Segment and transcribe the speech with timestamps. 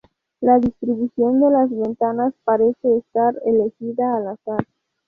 [0.39, 4.65] La distribución de las ventanas parece estar elegida al azar.